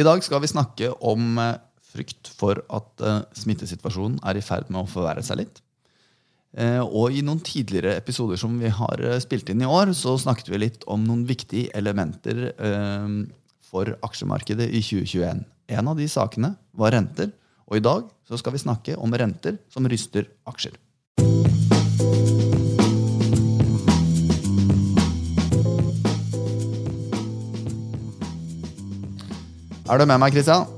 [0.00, 1.58] I dag skal vi snakke om eh,
[1.92, 5.60] frykt for at eh, smittesituasjonen er i ferd med å forverre seg litt.
[6.56, 10.48] Eh, og i noen tidligere episoder som vi har spilt inn i år, så snakket
[10.54, 12.46] vi litt om noen viktige elementer
[13.70, 15.44] for aksjemarkedet i 2021.
[15.76, 17.34] En av de sakene var renter,
[17.68, 20.78] og i dag så skal vi snakke om renter som ryster aksjer.
[29.90, 30.68] Er du med meg, Kristian?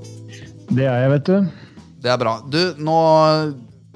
[0.73, 1.49] Det er jeg, vet du.
[2.01, 2.39] Det er bra.
[2.49, 3.01] Du, nå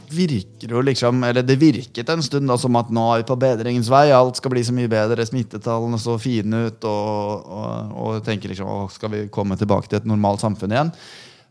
[0.06, 3.38] virker jo liksom Eller det virket en stund da som at nå er vi på
[3.40, 4.10] bedringens vei.
[4.12, 5.24] Alt skal bli så mye bedre.
[5.24, 6.84] Smittetallene så fine ut.
[6.84, 10.92] Og, og, og tenker liksom å, skal vi komme tilbake til et normalt samfunn igjen?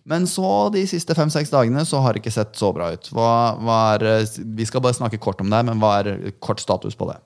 [0.05, 3.09] Men så de siste fem-seks dagene så har det ikke sett så bra ut.
[3.17, 3.31] Hva,
[3.65, 7.09] hva er, vi skal bare snakke kort om det, men hva er kort status på
[7.09, 7.17] det?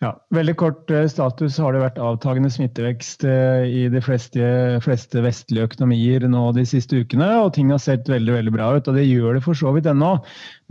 [0.00, 4.46] Ja, Veldig kort eh, status har det vært avtagende smittevekst eh, i de fleste,
[4.80, 7.28] fleste, vestlige økonomier nå de siste ukene.
[7.42, 9.90] Og ting har sett veldig veldig bra ut, og det gjør det for så vidt
[9.92, 10.14] ennå.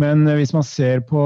[0.02, 1.22] Men eh, hvis man ser på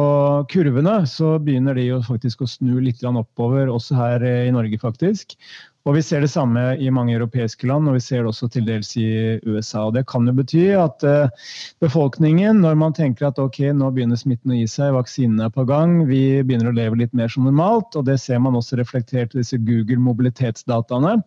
[0.51, 5.37] kurvene, så begynner de jo faktisk å snu litt oppover, også her i Norge faktisk.
[5.83, 8.63] Og Vi ser det samme i mange europeiske land, og vi ser det også til
[8.63, 9.07] dels i
[9.43, 9.81] USA.
[9.83, 11.49] og Det kan jo bety at uh,
[11.83, 15.65] befolkningen, når man tenker at ok, nå begynner smitten å gi seg, vaksinene er på
[15.67, 19.35] gang, vi begynner å leve litt mer som normalt, og det ser man også reflektert
[19.35, 21.17] i disse Google mobilitetsdataene.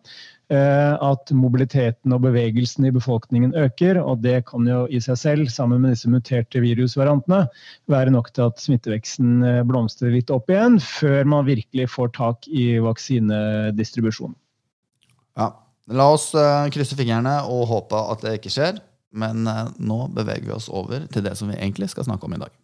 [0.47, 5.53] Uh, at mobiliteten og bevegelsen i befolkningen øker, og det kan jo i seg selv,
[5.53, 7.43] sammen med disse muterte virusvariantene,
[7.93, 12.47] være nok til at smitteveksten eh, blomstrer litt opp igjen, før man virkelig får tak
[12.47, 14.39] i vaksinedistribusjonen.
[15.37, 15.53] Ja.
[15.93, 18.81] La oss uh, krysse fingrene og håpe at det ikke skjer.
[19.17, 22.35] Men uh, nå beveger vi oss over til det som vi egentlig skal snakke om
[22.35, 22.55] i dag.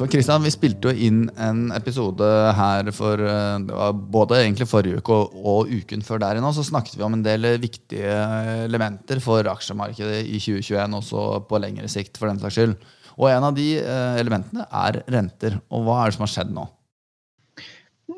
[0.00, 5.16] For Kristian, Vi spilte jo inn en episode her for uh, både egentlig forrige uke
[5.16, 8.14] og, og uken før der nå, så snakket vi om en del viktige
[8.68, 12.78] elementer for aksjemarkedet i 2021, også på lengre sikt, for den saks skyld.
[13.20, 15.60] Og en av de eh, elementene er renter.
[15.68, 16.68] Og hva er det som har skjedd nå?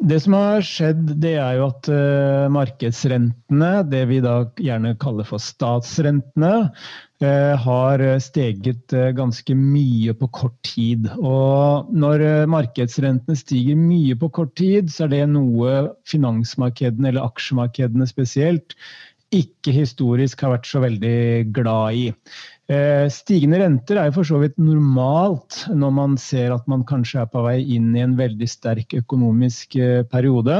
[0.02, 5.26] Det som har skjedd, det er jo at uh, markedsrentene, det vi da gjerne kaller
[5.28, 11.10] for statsrentene, uh, har steget ganske mye på kort tid.
[11.20, 15.76] Og når markedsrentene stiger mye på kort tid, så er det noe
[16.08, 18.74] finansmarkedene, eller aksjemarkedene spesielt,
[19.32, 22.08] ikke historisk har vært så veldig glad i.
[22.72, 27.20] Eh, stigende renter er jo for så vidt normalt når man ser at man kanskje
[27.22, 30.58] er på vei inn i en veldig sterk økonomisk eh, periode.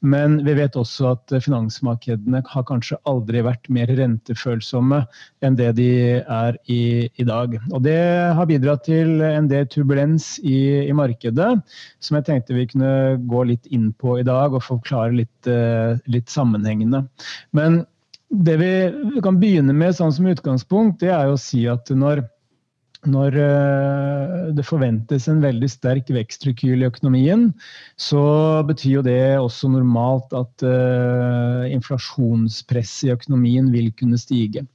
[0.00, 5.02] Men vi vet også at finansmarkedene har kanskje aldri vært mer rentefølsomme
[5.44, 5.90] enn det de
[6.22, 7.58] er i, i dag.
[7.74, 7.98] Og det
[8.38, 11.50] har bidratt til en del turbulens i, i, markedet,
[12.00, 15.98] som jeg tenkte vi kunne gå litt inn på i dag og forklare litt, eh,
[16.08, 17.04] litt sammenhengende.
[17.56, 17.82] Men
[18.30, 18.74] det vi,
[19.24, 22.22] kan begynne med sånn som utgangspunkt, det er å si at når,
[23.10, 27.48] når uh, det forventes en veldig sterk vekstrekyl i økonomien,
[27.98, 28.22] så
[28.68, 34.66] betyr jo det også normalt at uh, inflasjonspresset i økonomien vil kunne stige.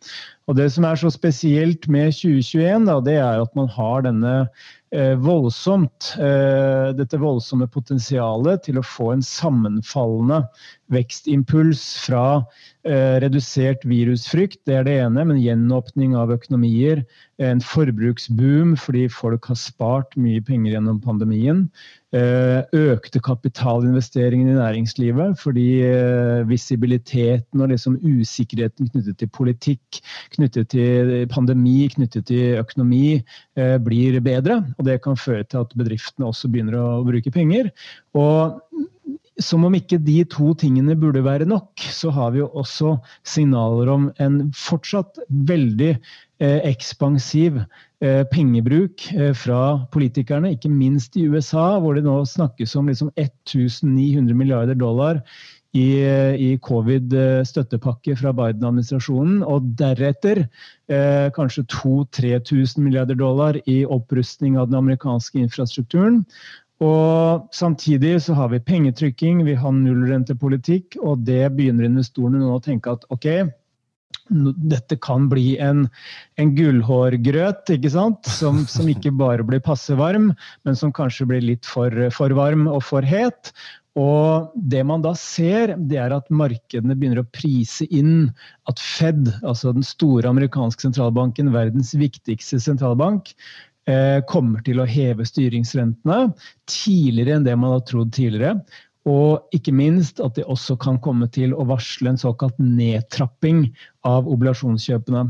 [0.46, 4.36] Og Det som er så spesielt med 2021, da, det er at man har denne
[4.96, 10.38] Eh, voldsomt, eh, dette voldsomme potensialet til å få en sammenfallende
[10.94, 12.46] vekstimpuls fra
[12.86, 17.02] eh, redusert virusfrykt, det er det ene, men gjenåpning av økonomier,
[17.44, 21.66] en forbruksboom fordi folk har spart mye penger gjennom pandemien,
[22.16, 30.02] økte kapitalinvesteringene i næringslivet fordi eh, visibiliteten og liksom usikkerheten knyttet til politikk,
[30.36, 33.22] knyttet til pandemi, knyttet til økonomi
[33.58, 34.62] eh, blir bedre.
[34.78, 37.72] Og det kan føre til at bedriftene også begynner å bruke penger.
[38.16, 38.62] Og
[39.42, 42.96] som om ikke de to tingene burde være nok, så har vi jo også
[43.28, 45.20] signaler om en fortsatt
[45.50, 52.22] veldig eh, ekspansiv eh, pengebruk eh, fra politikerne, ikke minst i USA, hvor det nå
[52.32, 55.22] snakkes om liksom 1900 milliarder dollar
[55.76, 55.88] i,
[56.40, 64.80] i covid-støttepakke fra Biden-administrasjonen, og deretter eh, kanskje 2000-3000 milliarder dollar i opprustning av den
[64.80, 66.24] amerikanske infrastrukturen.
[66.84, 72.64] Og Samtidig så har vi pengetrykking, vi har nullrentepolitikk, og det begynner investorene nå å
[72.64, 73.30] tenke at ok,
[74.30, 75.86] dette kan bli en,
[76.42, 78.26] en gullhårgrøt ikke sant?
[78.26, 80.32] Som, som, ikke bare blir passe varm,
[80.66, 83.54] men som kanskje blir litt for, for varm og for het.
[83.96, 88.34] Og det man da ser, det er at markedene begynner å prise inn
[88.68, 93.32] at Fed, altså den store amerikanske sentralbanken, verdens viktigste sentralbank,
[94.26, 96.32] kommer til å heve styringsrentene
[96.66, 98.56] tidligere enn det man har trodd tidligere.
[99.06, 103.68] Og ikke minst at de også kan komme til å varsle en såkalt nedtrapping
[104.10, 105.28] av obligasjonskjøpene.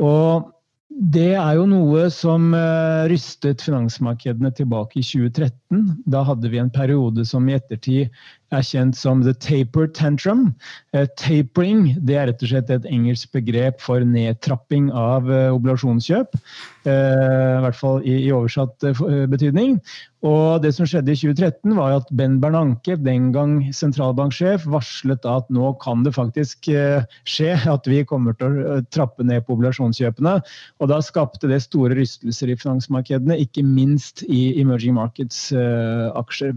[0.00, 0.48] Og
[0.90, 5.84] det er jo noe som uh, rystet finansmarkedene tilbake i 2013.
[6.10, 8.10] Da hadde vi en periode som i ettertid
[8.54, 10.54] er kjent som the taper tantrum.
[10.96, 15.80] Uh, tapering det er rett og slett et engelsk begrep for nedtrapping av oblasjonskjøp.
[15.90, 16.36] obligasjonskjøp.
[16.80, 18.84] I hvert fall i, oversatt
[19.28, 19.78] betydning.
[20.24, 25.48] Og det som skjedde i 2013, var at Ben Bernanke, den gang sentralbanksjef, varslet at
[25.52, 30.38] nå kan det faktisk skje at vi kommer til å trappe ned på obligasjonskjøpene.
[30.80, 36.56] Og da skapte det store rystelser i finansmarkedene, ikke minst i emerging markets-aksjer.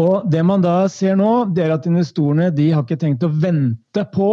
[0.00, 3.32] Og Det man da ser nå, det er at investorene de har ikke tenkt å
[3.32, 4.30] vente på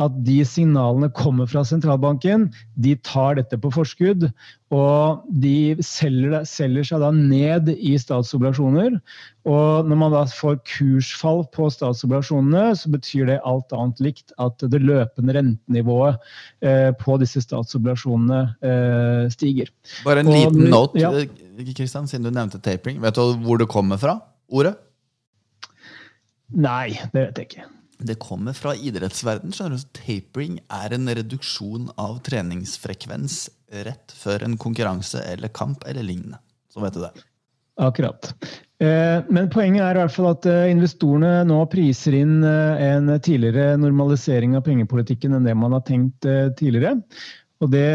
[0.00, 2.46] at de signalene kommer fra sentralbanken.
[2.80, 4.28] De tar dette på forskudd,
[4.72, 8.96] og de selger, selger seg da ned i statsobligasjoner.
[9.44, 14.64] Og når man da får kursfall på statsobligasjonene, så betyr det alt annet likt at
[14.72, 16.20] det løpende rentenivået
[16.64, 19.72] eh, på disse statsobligasjonene eh, stiger.
[20.06, 21.12] Bare en og, liten note, ja.
[21.76, 23.02] Kristian, siden du nevnte tapering.
[23.02, 24.20] Vet du hvor det kommer fra?
[24.52, 24.74] ordet?
[26.52, 27.68] Nei, det vet jeg ikke.
[28.06, 29.54] Det kommer fra idrettsverden.
[29.54, 29.90] skjønner du.
[29.96, 33.44] Tapering er en reduksjon av treningsfrekvens
[33.86, 36.42] rett før en konkurranse eller kamp eller lignende.
[36.72, 37.12] Så vet du det.
[37.80, 38.34] Akkurat.
[38.82, 43.12] Eh, men poenget er i hvert fall at eh, investorene nå priser inn eh, en
[43.22, 46.26] tidligere normalisering av pengepolitikken enn det man har tenkt
[46.58, 46.98] tidligere.
[47.62, 47.86] Og det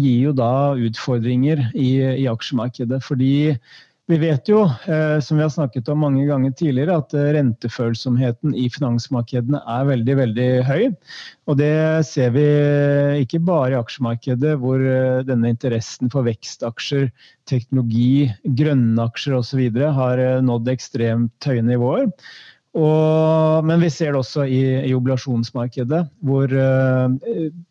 [0.00, 1.90] gir jo da utfordringer i,
[2.22, 3.02] i aksjemarkedet.
[3.04, 3.52] Fordi
[4.06, 8.54] vi vet jo, eh, som vi har snakket om mange ganger tidligere, at eh, rentefølsomheten
[8.54, 10.84] i finansmarkedene er veldig veldig høy.
[11.50, 11.72] Og det
[12.06, 12.44] ser vi
[13.24, 17.08] ikke bare i aksjemarkedet, hvor eh, denne interessen for vekstaksjer,
[17.50, 19.64] teknologi, grønne aksjer osv.
[19.98, 22.06] har nådd ekstremt høye nivåer.
[22.76, 26.52] Og, men vi ser det også i, i oblasjonsmarkedet, hvor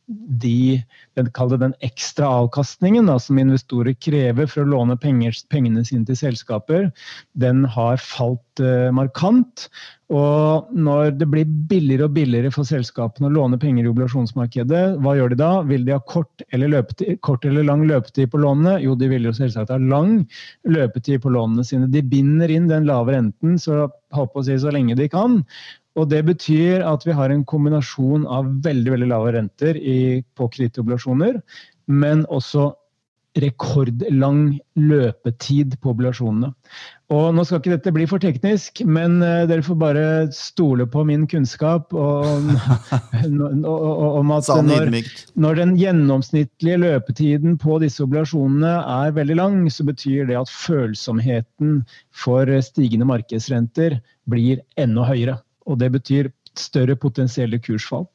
[0.07, 0.84] de,
[1.18, 1.30] den,
[1.60, 6.90] den ekstra avkastningen da, som investorer krever for å låne penger, pengene sine til selskaper,
[7.34, 9.68] den har falt uh, markant.
[10.13, 15.16] Og når det blir billigere og billigere for selskapene å låne penger i obligasjonsmarkedet, hva
[15.18, 15.52] gjør de da?
[15.66, 18.78] Vil de ha kort eller, løpetid, kort eller lang løpetid på lånene?
[18.86, 20.19] Jo, de vil jo selvsagt ha lang
[20.69, 21.90] løpetid på lånene sine.
[21.90, 23.88] De binder inn den lave renten så,
[24.46, 25.42] si, så lenge de kan.
[25.96, 30.50] Og Det betyr at vi har en kombinasjon av veldig veldig lave renter i, på
[30.52, 31.40] kredittobligasjoner,
[31.88, 32.74] men også
[33.36, 36.54] rekordlang løpetid på obligasjonene.
[37.14, 41.04] Og Nå skal ikke dette bli for teknisk, men uh, dere får bare stole på
[41.06, 42.48] min kunnskap om,
[44.22, 44.90] om at når,
[45.36, 51.82] når, den gjennomsnittlige løpetiden på disse obligasjonene er veldig lang, så betyr det at følsomheten
[52.16, 54.00] for stigende markedsrenter
[54.32, 55.42] blir enda høyere.
[55.66, 58.06] Og det betyr større potensielle kursfall.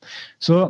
[0.41, 0.64] Så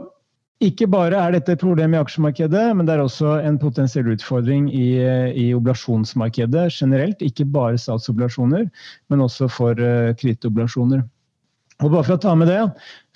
[0.61, 4.67] ikke bare er dette et problem i aksjemarkedet, men det er også en potensiell utfordring
[4.69, 5.01] i,
[5.33, 7.23] i oblasjonsmarkedet generelt.
[7.25, 8.67] Ikke bare statsoblasjoner,
[9.09, 10.13] men også for uh.
[11.81, 12.61] Og bare for å ta med det,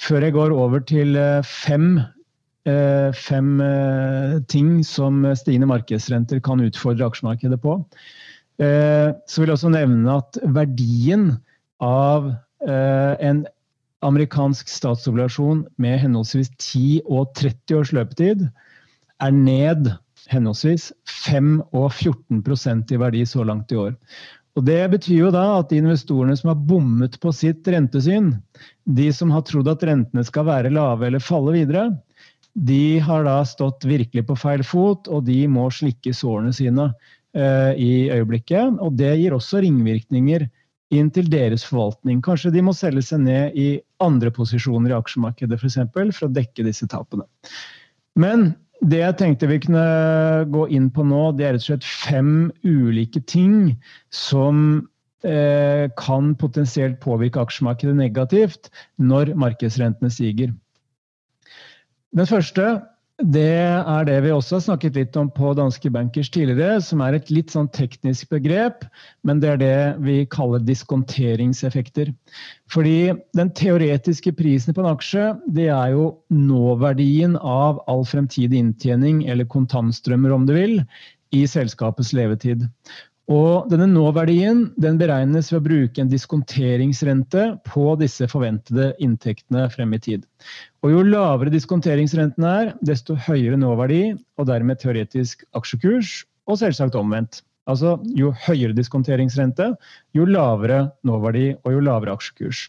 [0.00, 1.99] før jeg går over til uh, fem,
[2.64, 3.50] uh, fem
[4.49, 7.82] ting som stigende markedsrenter kan utfordre aksjemarkedet på,
[8.55, 11.25] så vil jeg også nevne at verdien
[11.82, 12.28] av
[12.62, 13.41] en
[14.05, 18.46] amerikansk statsobligasjon med henholdsvis 10 og 30 års løpetid
[19.25, 19.91] er ned
[20.31, 23.94] henholdsvis 5 og 14% i verdi så langt i år.
[24.55, 28.37] Og Det betyr jo da at de investorene som har bommet på sitt rentesyn,
[28.87, 31.89] de som har trodd at rentene skal være lave eller falle videre,
[32.55, 36.93] de har da stått virkelig på feil fot, og de må slikke sårene sine
[37.34, 38.79] eh, i øyeblikket.
[38.79, 40.46] Og det gir også ringvirkninger
[40.94, 42.23] inn til deres forvaltning.
[42.23, 43.69] Kanskje de må selge seg ned i
[44.05, 45.81] andre posisjoner i aksjemarkedet f.eks.
[45.94, 47.27] For, for å dekke disse tapene.
[48.20, 48.53] Men
[48.84, 49.84] det jeg tenkte vi kunne
[50.53, 52.32] gå inn på nå, det er rett og slett fem
[52.67, 53.75] ulike ting
[54.15, 54.58] som
[55.25, 58.70] eh, kan potensielt påvirke aksjemarkedet negativt
[59.01, 60.53] når markedsrentene stiger.
[62.15, 62.77] Den første
[63.22, 67.14] det er det vi også har snakket litt om på Danske Bankers tidligere, som er
[67.14, 68.82] et litt sånn teknisk begrep,
[69.22, 72.10] men det er det vi kaller diskonteringseffekter.
[72.74, 79.22] Fordi den teoretiske prisen på en aksje, det er jo nåverdien av all fremtidig inntjening,
[79.30, 80.80] eller kontantstrømmer om du vil,
[81.34, 82.66] i selskapets levetid.
[83.32, 89.94] Og denne nåverdien den beregnes ved å bruke en diskonteringsrente på disse forventede inntektene frem
[89.96, 90.26] i tid.
[90.84, 97.40] Og Jo lavere diskonteringsrenten er, desto høyere nåverdi, og dermed teoretisk aksjekurs, og selvsagt omvendt.
[97.64, 99.70] Altså jo høyere diskonteringsrente,
[100.12, 102.66] jo lavere nåverdi og jo lavere aksjekurs.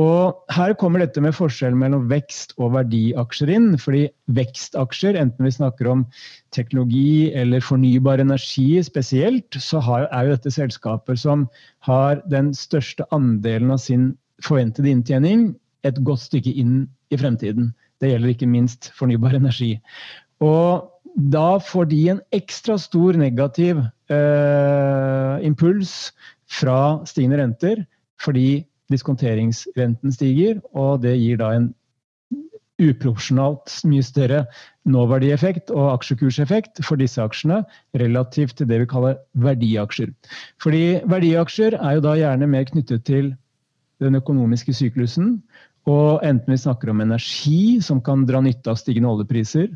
[0.00, 3.70] Og her kommer dette med forskjellen mellom vekst- og verdiaksjer inn.
[3.78, 6.06] fordi vekstaksjer, enten vi snakker om
[6.54, 11.48] teknologi eller fornybar energi spesielt, så er jo dette selskaper som
[11.80, 15.54] har den største andelen av sin forventede inntjening
[15.84, 17.74] et godt stykke inn i fremtiden.
[18.00, 19.80] Det gjelder ikke minst fornybar energi.
[20.40, 26.12] Og da får de en ekstra stor negativ eh, impuls
[26.50, 27.84] fra stigende renter,
[28.20, 31.70] fordi diskonteringsrenten stiger, og det gir da en
[32.80, 34.44] uproporsjonalt mye større
[34.88, 37.60] nåverdieffekt og aksjekurseffekt for disse aksjene
[38.00, 40.12] relativt til det vi kaller verdiaksjer.
[40.62, 43.34] Fordi verdiaksjer er jo da gjerne mer knyttet til
[44.00, 45.42] den økonomiske syklusen,
[45.88, 49.70] og enten vi snakker om energi, som kan dra nytte av stigende oljepriser,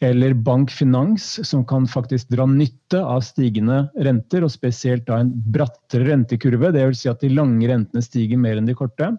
[0.00, 6.06] eller bankfinans, som kan faktisk dra nytte av stigende renter, og spesielt da en brattere
[6.12, 7.00] rentekurve, dvs.
[7.02, 9.10] Si at de lange rentene stiger mer enn de korte.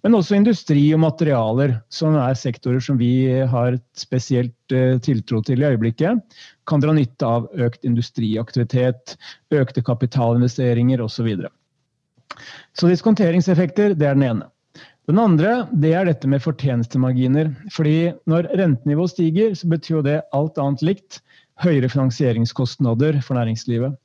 [0.00, 3.12] Men også industri og materialer, som er sektorer som vi
[3.52, 6.24] har spesielt eh, tiltro til i øyeblikket,
[6.64, 9.18] kan dra nytte av økt industriaktivitet,
[9.52, 11.20] økte kapitalinvesteringer osv.
[11.22, 11.52] Så, videre.
[12.72, 14.51] så diskonteringseffekter, det er den ene.
[15.10, 17.50] Den andre det er dette med fortjenestemarginer.
[17.74, 21.18] Fordi når rentenivået stiger, så betyr det alt annet likt
[21.62, 23.96] høyere finansieringskostnader for næringslivet.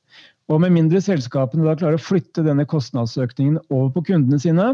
[0.48, 4.68] Og med mindre selskapene da klarer å flytte denne kostnadsøkningen over på kundene sine,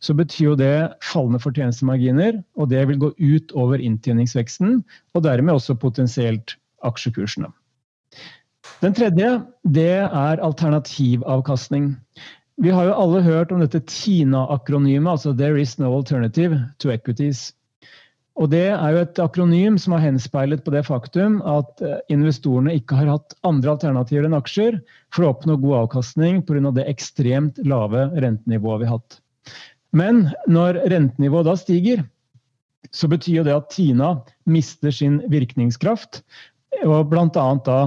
[0.00, 0.72] så betyr det
[1.04, 4.80] fallende fortjenestemarginer, og det vil gå ut over inntjeningsveksten,
[5.12, 6.56] og dermed også potensielt
[6.88, 7.52] aksjekursene.
[8.80, 9.34] Den tredje
[9.68, 11.92] det er alternativavkastning.
[12.58, 17.52] Vi har jo alle hørt om dette TINA-akronymet, altså There is no alternative to equities.
[18.38, 22.76] Og Det er jo et akronym som har henspeilet på det faktum at eh, investorene
[22.78, 24.78] ikke har hatt andre alternativer enn aksjer
[25.14, 26.70] for å oppnå god avkastning pga.
[26.74, 29.18] det ekstremt lave rentenivået vi har hatt.
[29.90, 32.04] Men når rentenivået da stiger,
[32.94, 34.12] så betyr jo det at TINA
[34.46, 36.22] mister sin virkningskraft.
[36.86, 37.48] Og bl.a.
[37.66, 37.80] da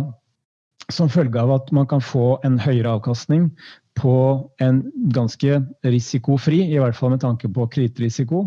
[0.92, 3.52] som følge av at man kan få en høyere avkastning
[4.00, 4.16] på
[4.64, 4.82] en
[5.14, 8.46] ganske risikofri, i hvert fall med tanke på kredittrisiko,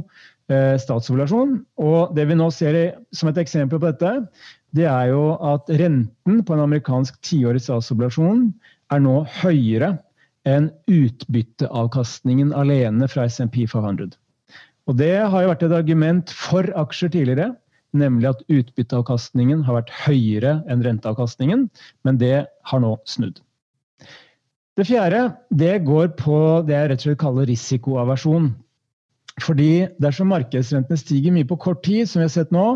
[0.51, 1.59] eh, statsobligasjon.
[1.79, 2.79] Og det vi nå ser
[3.13, 4.27] som et eksempel på dette,
[4.75, 8.49] det er jo at renten på en amerikansk tiårig statsobligasjon
[8.93, 9.95] er nå høyere
[10.49, 14.17] enn utbytteavkastningen alene fra SMP 500.
[14.89, 17.55] Og det har jo vært et argument for aksjer tidligere,
[17.97, 21.69] nemlig at utbytteavkastningen har vært høyere enn renteavkastningen,
[22.05, 23.41] men det har nå snudd.
[24.75, 28.53] Det fjerde det går på det jeg rett og slett kaller risikoaversjon.
[29.43, 32.67] Fordi dersom markedsrentene stiger mye på kort tid, som vi har sett nå,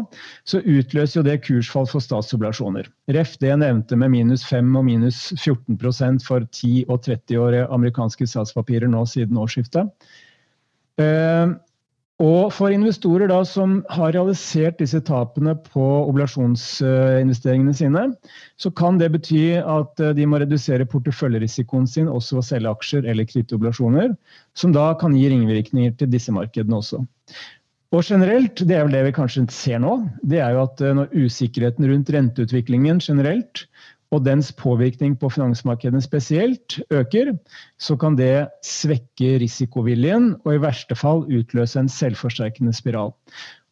[0.49, 2.89] så utløser jo det kursfall for statsobligasjoner.
[3.15, 8.27] Ref det jeg nevnte med minus 5 og minus 14% for 10- og 30-årige amerikanske
[8.27, 9.93] statspapirer nå siden årsskiftet.
[12.19, 18.03] Og for investorer da, som har realisert disse tapene på obligasjonsinvesteringene sine,
[18.59, 22.73] så kan det bety at eh, de må redusere porteføljerisikoen sin også ved å selge
[22.73, 24.17] aksjer eller kredittobligasjoner,
[24.59, 27.05] som da kan gi ringvirkninger til disse markedene også.
[27.95, 29.95] Og generelt, det er vel det vi kanskje ser nå,
[30.27, 33.69] det er jo at eh, når usikkerheten rundt renteutviklingen generelt
[34.15, 37.35] og dens påvirkning på finansmarkedene spesielt øker,
[37.79, 43.13] så kan det svekke risikoviljen og i verste fall utløse en selvforsterkende spiral.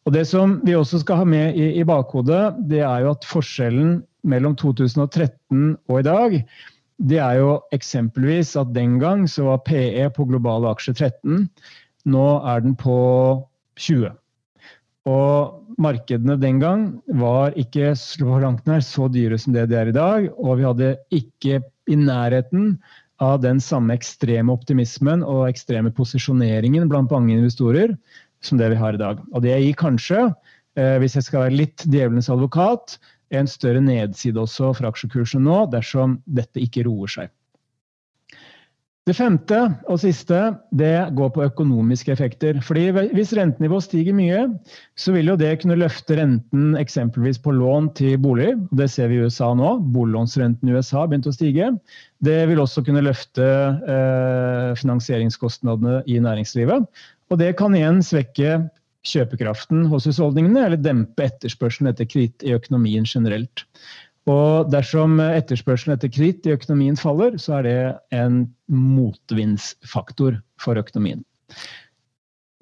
[0.05, 3.25] Og Det som vi også skal ha med i, i bakhodet, det er jo at
[3.27, 6.37] forskjellen mellom 2013 og i dag,
[6.97, 11.49] det er jo eksempelvis at den gang så var PE på globale aksjer 13.
[12.05, 12.95] Nå er den på
[13.77, 14.13] 20.
[15.07, 16.87] Og markedene den gang
[17.19, 20.29] var ikke så langt nær så dyre som det de er i dag.
[20.35, 22.75] Og vi hadde ikke i nærheten
[23.23, 27.95] av den samme ekstreme optimismen og ekstreme posisjoneringen blant mange investorer
[28.45, 29.21] som det vi har i dag.
[29.33, 30.27] Og det gir kanskje,
[30.77, 32.99] eh, hvis jeg skal være litt djevelens advokat,
[33.31, 37.31] en større nedside også for aksjekursen nå, dersom dette ikke roer seg.
[39.07, 40.37] Det femte og siste
[40.75, 42.57] det går på økonomiske effekter.
[42.59, 44.41] Fordi Hvis rentenivået stiger mye,
[44.99, 48.51] så vil jo det kunne løfte renten eksempelvis på lån til bolig.
[48.75, 49.77] Det ser vi i USA nå.
[49.95, 51.71] Boliglånsrenten i USA har begynt å stige.
[52.19, 56.83] Det vil også kunne løfte eh, finansieringskostnadene i næringslivet.
[57.31, 58.57] Og det kan igjen svekke
[59.07, 63.63] kjøpekraften hos husholdningene, eller dempe etterspørselen etter kreditt i økonomien generelt.
[64.27, 67.77] Og dersom etterspørselen etter kritt i økonomien faller, så er det
[68.17, 71.23] en motvindsfaktor for økonomien.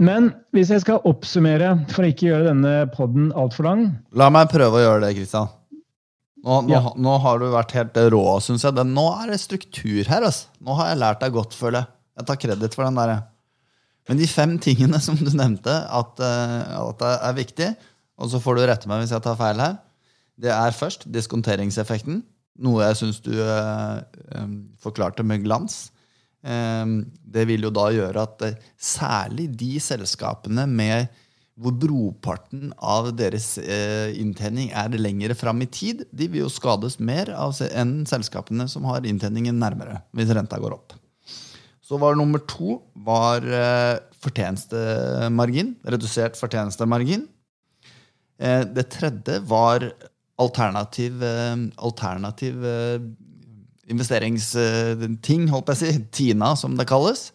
[0.04, 4.52] Men hvis jeg skal oppsummere, for å ikke gjøre denne poden altfor lang La meg
[4.52, 5.48] prøve å gjøre det, Kristian.
[6.46, 6.92] Nå, nå, Ja.
[6.94, 8.76] nå har du vært helt rå, syns jeg.
[8.76, 10.22] Nå er det struktur her.
[10.28, 10.52] Altså.
[10.62, 11.88] Nå har jeg lært deg godt, føler jeg.
[12.20, 13.24] Jeg tar kreditt for den der.
[14.08, 17.72] Men de fem tingene som du nevnte at, eh, at det er viktig,
[18.20, 19.80] og så får du rette meg hvis jeg tar feil her,
[20.42, 22.24] det er først diskonteringseffekten.
[22.66, 24.48] Noe jeg syns du eh,
[24.82, 25.90] forklarte med glans.
[26.46, 26.86] Eh,
[27.36, 31.12] det vil jo da gjøre at eh, særlig de selskapene med
[31.56, 36.98] hvor broparten av deres eh, inntjening er lengre fram i tid, de vil jo skades
[37.00, 40.98] mer av enn selskapene som har inntjeningen nærmere, hvis renta går opp.
[41.86, 45.76] Så var nummer to var eh, fortjenestemargin.
[45.86, 47.28] Redusert fortjenestemargin.
[48.42, 49.86] Eh, det tredje var
[50.42, 53.00] alternativ, eh, alternativ eh,
[53.88, 55.94] investeringsting, holdt jeg å si.
[56.12, 57.30] TINA, som det kalles.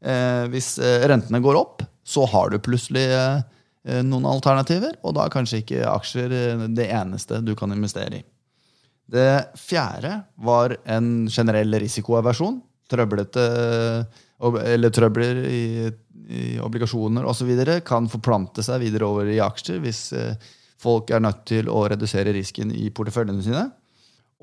[0.00, 0.76] Eh, hvis
[1.08, 3.06] rentene går opp, så har du plutselig
[3.86, 6.32] noen alternativer, og da er kanskje ikke aksjer
[6.74, 8.22] det eneste du kan investere i.
[9.06, 10.10] Det fjerde
[10.42, 12.58] var en generell risikoaversjon.
[12.90, 13.44] Trøblete
[14.42, 15.62] eller trøbler i,
[16.26, 17.52] i obligasjoner osv.
[17.86, 20.02] kan forplante seg videre over i aksjer hvis
[20.86, 23.66] folk er nødt til å redusere risken i porteføljene sine.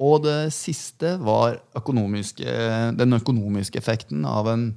[0.03, 2.55] Og det siste var økonomiske,
[2.97, 4.71] den økonomiske effekten av, en,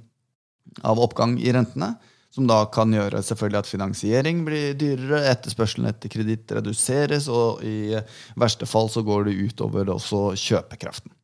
[0.84, 1.94] av oppgang i rentene.
[2.36, 7.96] Som da kan gjøre selvfølgelig at finansiering blir dyrere, etterspørselen etter kreditt reduseres, og i
[8.36, 11.14] verste fall så går det utover også kjøpekraften.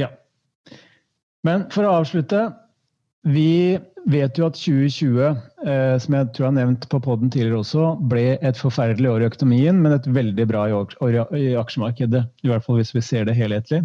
[0.00, 0.08] Ja.
[1.44, 2.46] Men for å avslutte.
[3.28, 3.76] Vi
[4.10, 7.92] vet jo at 2020, eh, som jeg tror jeg har nevnt på podden tidligere også,
[8.10, 10.96] ble et forferdelig år i økonomien, men et veldig bra år
[11.38, 12.24] i aksjemarkedet.
[12.42, 13.84] I hvert fall hvis vi ser det helhetlig.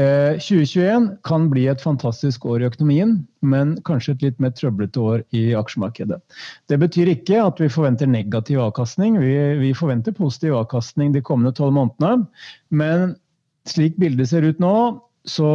[0.00, 5.00] Eh, 2021 kan bli et fantastisk år i økonomien, men kanskje et litt mer trøblete
[5.00, 6.16] år i aksjemarkedet.
[6.72, 9.18] Det betyr ikke at vi forventer negativ avkastning.
[9.20, 12.24] Vi, vi forventer positiv avkastning de kommende tolv månedene.
[12.72, 13.16] Men
[13.68, 14.74] slik bildet ser ut nå,
[15.28, 15.48] så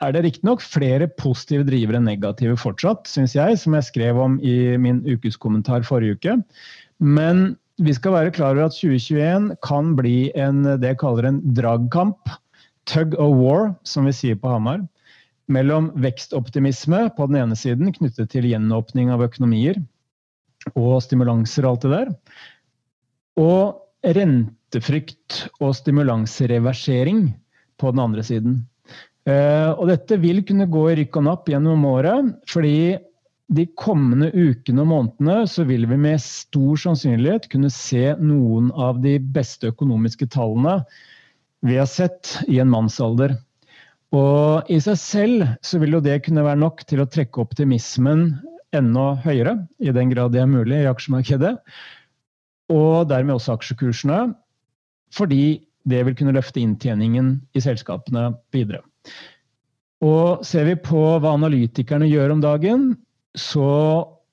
[0.00, 4.38] er det riktignok flere positive drivere enn negative fortsatt, syns jeg, som jeg skrev om
[4.40, 6.36] i min ukeskommentar forrige uke.
[7.00, 11.42] Men vi skal være klar over at 2021 kan bli en, det jeg kaller en
[11.56, 12.32] dragkamp.
[12.88, 14.82] Tug of war, som vi sier på Hamar.
[15.50, 19.80] Mellom vekstoptimisme på den ene siden, knyttet til gjenåpning av økonomier
[20.76, 22.10] og stimulanser og alt det der.
[23.40, 27.30] Og rentefrykt og stimulansereversering
[27.80, 28.60] på den andre siden.
[29.30, 32.98] Eh, og dette vil kunne gå i rykk og napp gjennom året, fordi
[33.50, 39.00] de kommende ukene og månedene så vil vi med stor sannsynlighet kunne se noen av
[39.02, 40.78] de beste økonomiske tallene
[41.66, 43.34] vi har sett i en mannsalder.
[44.16, 48.30] Og i seg selv så vil jo det kunne være nok til å trekke optimismen
[48.74, 51.56] enda høyere, i den grad det er mulig i aksjemarkedet.
[52.70, 54.20] Og dermed også aksjekursene,
[55.14, 58.84] fordi det vil kunne løfte inntjeningen i selskapene videre.
[60.00, 62.86] Og ser vi på hva analytikerne gjør om dagen,
[63.36, 63.68] så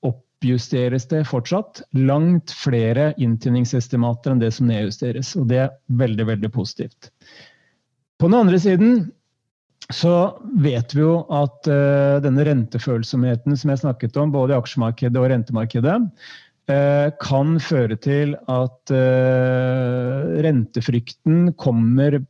[0.06, 5.34] oppjusteres det fortsatt langt flere inntjeningsestimater enn det som nedjusteres.
[5.36, 7.10] Og det er veldig, veldig positivt.
[8.18, 8.98] På den andre siden
[9.94, 10.14] så
[10.60, 15.30] vet vi jo at uh, denne rentefølsomheten som jeg snakket om, både i aksjemarkedet og
[15.32, 15.96] rentemarkedet,
[16.68, 22.20] uh, kan føre til at uh, rentefrykten kommer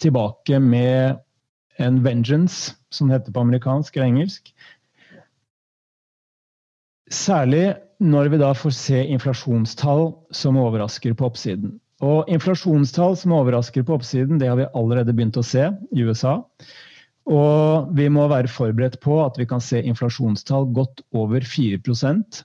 [0.00, 1.20] tilbake med
[1.82, 4.52] en vengeance, som det heter på amerikansk eller engelsk.
[7.12, 11.76] Særlig når vi da får se inflasjonstall som overrasker på oppsiden.
[12.04, 16.42] Og inflasjonstall som overrasker på oppsiden, det har vi allerede begynt å se i USA.
[17.26, 22.42] Og vi må være forberedt på at vi kan se inflasjonstall godt over 4%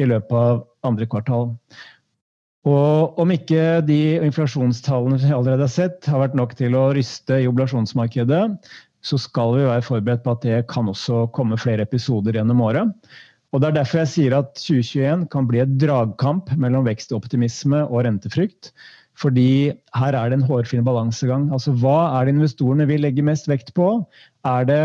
[0.00, 1.52] i løpet av andre kvartal.
[2.64, 7.42] Og om ikke de inflasjonstallene vi allerede har sett, har vært nok til å ryste
[7.42, 8.42] i oblasjonsmarkedet,
[9.04, 12.92] så skal vi være forberedt på at det kan også komme flere episoder gjennom året.
[13.52, 18.06] Og Det er derfor jeg sier at 2021 kan bli et dragkamp mellom vekstoptimisme og
[18.08, 18.72] rentefrykt.
[19.14, 21.52] Fordi her er det en hårfin balansegang.
[21.54, 24.00] Altså, Hva er det investorene vil legge mest vekt på?
[24.42, 24.82] Er det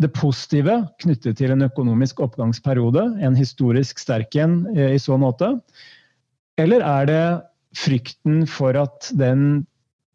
[0.00, 5.58] det positive knyttet til en økonomisk oppgangsperiode, en historisk sterk en i så måte?
[6.60, 7.40] Eller er det
[7.76, 9.66] frykten for at den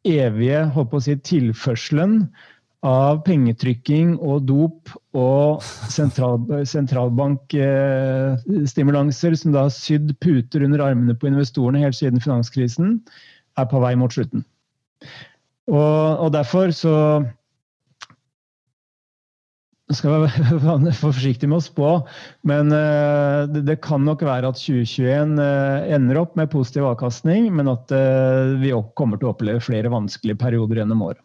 [0.08, 2.30] evige å si, tilførselen
[2.82, 5.62] av pengetrykking og dop og
[5.94, 13.06] sentral, sentralbankstimulanser som da har sydd puter under armene på investorene helt siden finanskrisen,
[13.60, 14.42] er på vei mot slutten.
[15.70, 16.96] Og, og derfor så
[19.98, 20.28] skal
[20.66, 21.90] være forsiktig med å spå,
[22.48, 27.72] men uh, det, kan nok være at 2021 uh, ender opp med positiv avkastning, men
[27.72, 31.24] at uh, vi kommer til å oppleve flere vanskelige perioder gjennom året.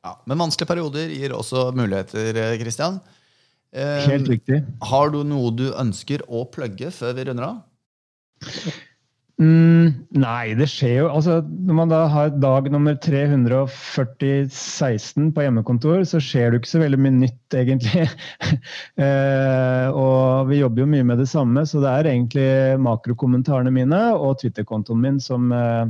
[0.00, 3.02] Ja, men vanskelige perioder gir også muligheter, Kristian.
[3.70, 4.62] Helt riktig.
[4.88, 8.80] Har du noe du ønsker å plugge før vi runder av?
[9.40, 16.04] Mm, nei, det skjer jo altså, Når man da har dag nummer 340-16 på hjemmekontor,
[16.04, 18.04] så skjer det jo ikke så veldig mye nytt, egentlig.
[19.06, 24.12] eh, og vi jobber jo mye med det samme, så det er egentlig makrokommentarene mine
[24.12, 25.88] og Twitter-kontoen min som eh,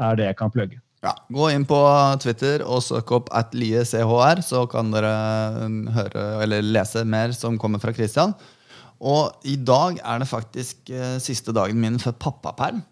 [0.00, 0.80] er det jeg kan plugge.
[1.04, 1.76] Ja, Gå inn på
[2.24, 5.12] Twitter og søk opp at liechr, så kan dere
[5.92, 8.32] høre eller lese mer som kommer fra Christian.
[9.00, 12.82] Og i dag er det faktisk eh, siste dagen min før pappaperm.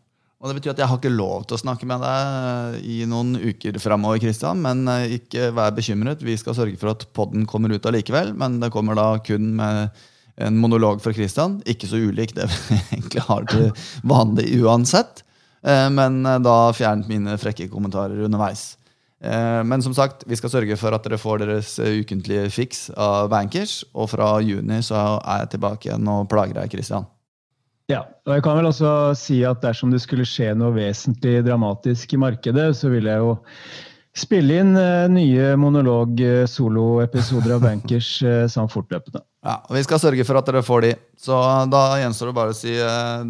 [0.44, 3.32] Og det betyr at jeg har ikke lov til å snakke med deg i noen
[3.40, 4.20] uker framover.
[4.20, 6.24] Christian, men eh, ikke vær bekymret.
[6.24, 8.34] Vi skal sørge for at podden kommer ut allikevel.
[8.36, 10.04] Men det kommer da kun med
[10.44, 11.60] en monolog fra Christian.
[11.64, 13.70] Ikke så ulik det vi egentlig har til
[14.04, 15.24] vanlig uansett.
[15.64, 18.74] Eh, men eh, da fjernet mine frekke kommentarer underveis.
[19.24, 22.90] Eh, men som sagt, vi skal sørge for at dere får deres eh, ukentlige fiks
[22.90, 23.80] av bankers.
[23.96, 27.08] Og fra juni så er jeg tilbake igjen og plager deg, Christian.
[27.90, 32.14] Ja, og jeg kan vel også si at dersom det skulle skje noe vesentlig dramatisk
[32.16, 33.34] i markedet, så vil jeg jo
[34.16, 38.08] spille inn uh, nye monolog-soloepisoder av Bankers
[38.54, 39.20] samt fortløpende.
[39.44, 40.94] Ja, og Vi skal sørge for at dere får de.
[41.20, 41.36] Så
[41.68, 42.72] da gjenstår det bare å si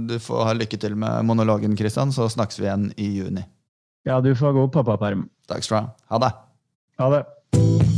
[0.06, 3.42] du får ha lykke til med monologen, Christian, så snakkes vi igjen i juni.
[4.06, 5.26] Ja, du får god pappaperm.
[5.48, 5.88] Takk skal du ha.
[6.14, 6.32] Ha det.
[6.98, 7.93] Ha det.